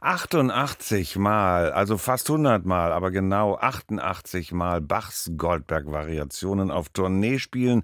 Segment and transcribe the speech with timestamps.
[0.00, 7.82] 88 Mal, also fast 100 Mal, aber genau 88 Mal Bachs Goldberg-Variationen auf Tournee spielen,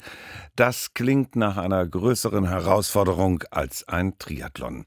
[0.54, 4.86] das klingt nach einer größeren Herausforderung als ein Triathlon.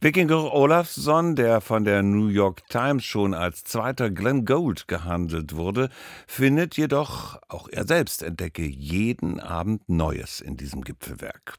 [0.00, 5.90] Wikinger Olafsson, der von der New York Times schon als zweiter Glenn Gould gehandelt wurde,
[6.26, 11.54] findet jedoch, auch er selbst entdecke jeden Abend Neues in diesem Gipfelwerk.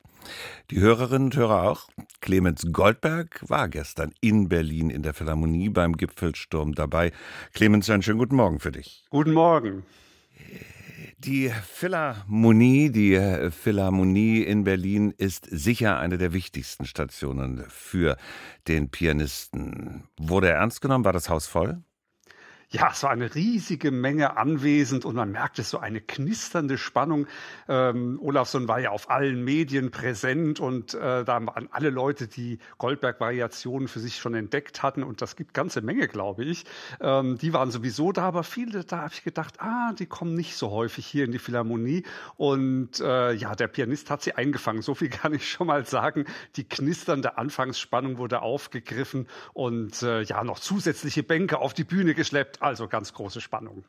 [0.72, 1.88] Die Hörerinnen und Hörer auch.
[2.22, 7.12] Clemens Goldberg war gestern in Berlin in der Philharmonie beim Gipfelsturm dabei.
[7.54, 9.04] Clemens, einen schönen guten Morgen für dich.
[9.10, 9.84] Guten Morgen.
[11.18, 18.18] Die Philharmonie, die Philharmonie in Berlin ist sicher eine der wichtigsten Stationen für
[18.68, 20.04] den Pianisten.
[20.20, 21.06] Wurde er ernst genommen?
[21.06, 21.82] War das Haus voll?
[22.76, 27.26] Ja, es war eine riesige Menge anwesend und man merkte so eine knisternde Spannung.
[27.70, 32.60] Ähm, Olafsson war ja auf allen Medien präsent und äh, da waren alle Leute, die
[32.78, 36.66] Goldberg-Variationen für sich schon entdeckt hatten und das gibt ganze Menge, glaube ich.
[37.00, 40.58] Ähm, die waren sowieso da, aber viele, da habe ich gedacht, ah, die kommen nicht
[40.58, 42.04] so häufig hier in die Philharmonie
[42.36, 44.82] und äh, ja, der Pianist hat sie eingefangen.
[44.82, 46.26] So viel kann ich schon mal sagen.
[46.58, 52.65] Die knisternde Anfangsspannung wurde aufgegriffen und äh, ja, noch zusätzliche Bänke auf die Bühne geschleppt
[52.66, 53.86] also ganz große Spannung.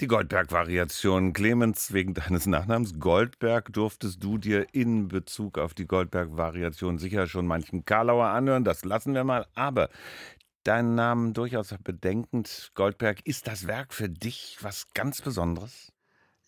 [0.00, 1.32] Die Goldberg-Variation.
[1.32, 7.46] Clemens, wegen deines Nachnamens Goldberg durftest du dir in Bezug auf die Goldberg-Variation sicher schon
[7.46, 8.64] manchen Karlauer anhören.
[8.64, 9.46] Das lassen wir mal.
[9.54, 9.90] Aber
[10.64, 15.91] deinen Namen durchaus bedenkend, Goldberg, ist das Werk für dich was ganz Besonderes?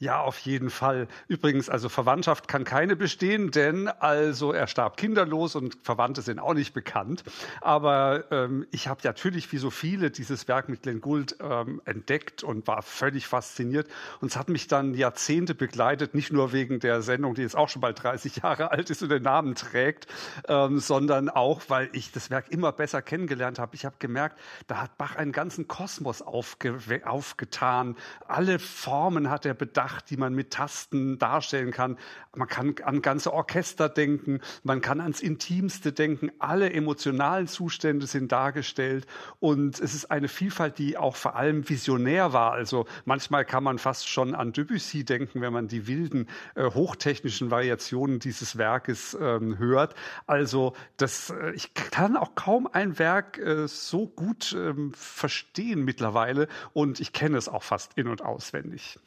[0.01, 1.07] Ja, auf jeden Fall.
[1.29, 6.55] Übrigens, also Verwandtschaft kann keine bestehen, denn also er starb kinderlos und Verwandte sind auch
[6.55, 7.23] nicht bekannt.
[7.61, 12.43] Aber ähm, ich habe natürlich wie so viele dieses Werk mit Glenn Gould ähm, entdeckt
[12.43, 13.87] und war völlig fasziniert.
[14.21, 17.69] Und es hat mich dann Jahrzehnte begleitet, nicht nur wegen der Sendung, die jetzt auch
[17.69, 20.09] schon bald 30 Jahre alt ist und den Namen trägt,
[20.49, 23.77] ähm, sondern auch, weil ich das Werk immer besser kennengelernt habe.
[23.77, 27.97] Ich habe gemerkt, da hat Bach einen ganzen Kosmos aufge aufgetan.
[28.27, 31.99] Alle Formen hat er bedacht Pracht, die man mit Tasten darstellen kann.
[32.35, 36.31] Man kann an ganze Orchester denken, man kann ans Intimste denken.
[36.39, 39.07] Alle emotionalen Zustände sind dargestellt
[39.41, 42.53] und es ist eine Vielfalt, die auch vor allem visionär war.
[42.53, 47.51] Also manchmal kann man fast schon an Debussy denken, wenn man die wilden, äh, hochtechnischen
[47.51, 49.95] Variationen dieses Werkes ähm, hört.
[50.27, 56.49] Also das, äh, ich kann auch kaum ein Werk äh, so gut ähm, verstehen mittlerweile
[56.73, 58.99] und ich kenne es auch fast in- und auswendig.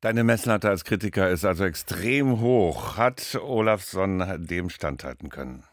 [0.00, 2.96] Deine Messlatte als Kritiker ist also extrem hoch.
[2.96, 5.64] Hat Olafsson dem standhalten können?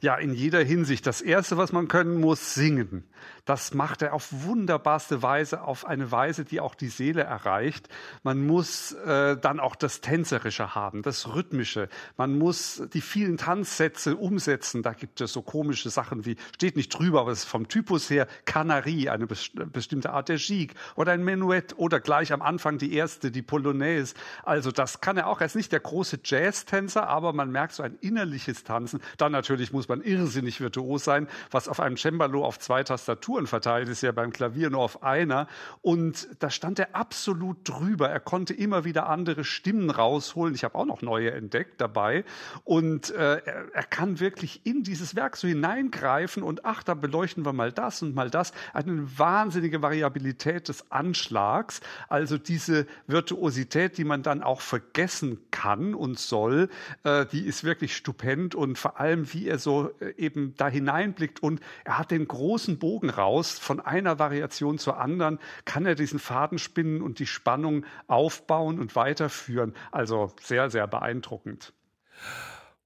[0.00, 1.06] Ja, in jeder Hinsicht.
[1.06, 3.04] Das Erste, was man können muss, singen.
[3.44, 7.88] Das macht er auf wunderbarste Weise, auf eine Weise, die auch die Seele erreicht.
[8.22, 11.88] Man muss äh, dann auch das Tänzerische haben, das Rhythmische.
[12.16, 14.82] Man muss die vielen Tanzsätze umsetzen.
[14.82, 18.08] Da gibt es so komische Sachen wie, steht nicht drüber, aber es ist vom Typus
[18.08, 22.94] her Canarie, eine bestimmte Art der Gigue oder ein Menuett oder gleich am Anfang die
[22.94, 24.14] erste, die Polonaise.
[24.42, 25.40] Also das kann er auch.
[25.40, 29.02] Er ist nicht der große Jazz-Tänzer, aber man merkt so ein innerliches Tanzen.
[29.18, 33.46] Dann natürlich muss man irrsinnig virtuos sein, was auf einem Cembalo auf zwei Tastaturen Tastaturen
[33.46, 35.48] verteilt ist, ja beim Klavier nur auf einer.
[35.82, 38.08] Und da stand er absolut drüber.
[38.08, 40.54] Er konnte immer wieder andere Stimmen rausholen.
[40.54, 42.24] Ich habe auch noch neue entdeckt dabei.
[42.62, 47.44] Und äh, er, er kann wirklich in dieses Werk so hineingreifen und ach, da beleuchten
[47.44, 48.52] wir mal das und mal das.
[48.72, 51.80] Eine wahnsinnige Variabilität des Anschlags.
[52.08, 56.68] Also diese Virtuosität, die man dann auch vergessen kann und soll,
[57.02, 61.42] äh, die ist wirklich stupend und vor allem, wie er so äh, eben da hineinblickt
[61.42, 65.94] und er hat den großen Bogen raus raus, von einer Variation zur anderen, kann er
[65.94, 69.74] diesen Faden spinnen und die Spannung aufbauen und weiterführen.
[69.90, 71.72] Also sehr, sehr beeindruckend.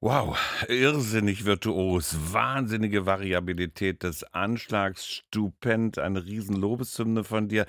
[0.00, 0.38] Wow,
[0.68, 7.66] irrsinnig virtuos, wahnsinnige Variabilität des Anschlags, stupend, eine riesen Lobeshymne von dir.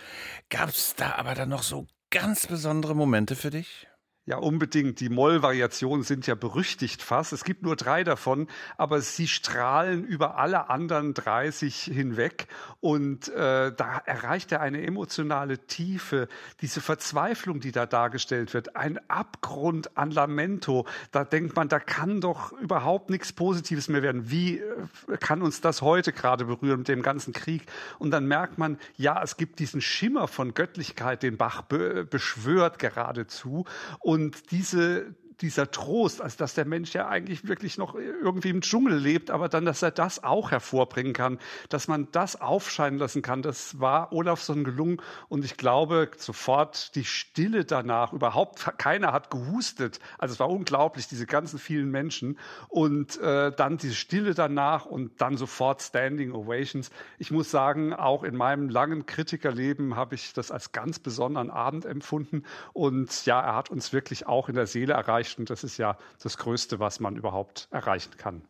[0.51, 3.88] Gab es da aber dann noch so ganz besondere Momente für dich?
[4.25, 4.99] Ja, unbedingt.
[4.99, 7.33] Die Moll-Variationen sind ja berüchtigt fast.
[7.33, 8.47] Es gibt nur drei davon,
[8.77, 12.47] aber sie strahlen über alle anderen 30 hinweg.
[12.79, 16.27] Und äh, da erreicht er eine emotionale Tiefe,
[16.61, 20.85] diese Verzweiflung, die da dargestellt wird, ein Abgrund an Lamento.
[21.11, 24.29] Da denkt man, da kann doch überhaupt nichts Positives mehr werden.
[24.29, 27.63] Wie äh, kann uns das heute gerade berühren mit dem ganzen Krieg?
[27.97, 32.77] Und dann merkt man, ja, es gibt diesen Schimmer von Göttlichkeit, den Bach be beschwört
[32.77, 33.65] geradezu.
[33.99, 38.61] Und und diese dieser Trost, also dass der Mensch ja eigentlich wirklich noch irgendwie im
[38.61, 41.39] Dschungel lebt, aber dann, dass er das auch hervorbringen kann,
[41.69, 47.05] dass man das aufscheinen lassen kann, das war Olafsson gelungen und ich glaube sofort die
[47.05, 52.37] Stille danach, überhaupt keiner hat gehustet, also es war unglaublich, diese ganzen vielen Menschen.
[52.67, 56.89] Und äh, dann diese Stille danach und dann sofort Standing Ovations.
[57.17, 61.85] Ich muss sagen, auch in meinem langen Kritikerleben habe ich das als ganz besonderen Abend
[61.85, 62.43] empfunden.
[62.73, 65.39] Und ja, er hat uns wirklich auch in der Seele erreicht erreicht.
[65.39, 68.41] Und das ist ja das Größte, was man überhaupt erreichen kann.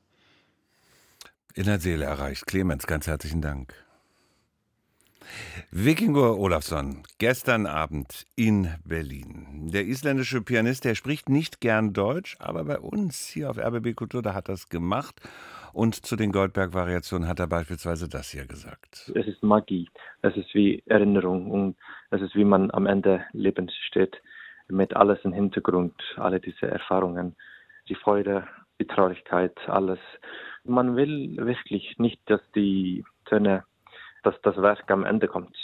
[1.55, 2.45] In der Seele erreicht.
[2.45, 3.73] Clemens, ganz herzlichen Dank.
[5.69, 9.69] Vikingur Olafsson, gestern Abend in Berlin.
[9.71, 14.23] Der isländische Pianist, der spricht nicht gern Deutsch, aber bei uns hier auf RBB Kultur,
[14.23, 15.21] da hat er es gemacht.
[15.71, 19.11] Und zu den Goldberg-Variationen hat er beispielsweise das hier gesagt.
[19.13, 19.87] Es ist Magie,
[20.23, 21.75] es ist wie Erinnerung und
[22.09, 24.19] es ist wie man am Ende Lebens steht
[24.69, 27.35] mit alles im Hintergrund, alle diese Erfahrungen,
[27.87, 28.47] die Freude,
[28.79, 29.99] die Traurigkeit, alles.
[30.63, 33.63] Man will wirklich nicht, dass die Töne,
[34.23, 35.55] dass das Werk am Ende kommt.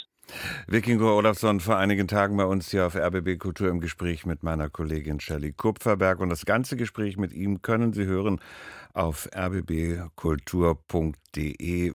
[0.66, 4.68] Wikinger Olafsson vor einigen Tagen bei uns hier auf RBB Kultur im Gespräch mit meiner
[4.68, 6.18] Kollegin Shelley Kupferberg.
[6.20, 8.40] Und das ganze Gespräch mit ihm können Sie hören
[8.92, 10.08] auf rbbkultur.de.